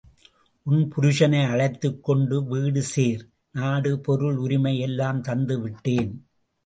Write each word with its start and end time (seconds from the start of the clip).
உன் 0.65 0.91
புருஷனை 0.95 1.41
அழைத்துக் 1.49 2.03
கொண்டு 2.03 2.45
வீடு 2.45 2.81
சேர் 2.83 3.23
நாடு 3.51 3.99
பொருள் 3.99 4.35
உரிமை 4.37 4.79
எல்லாம் 4.79 5.21
தந்து 5.21 5.59
விட்டேன். 5.59 6.11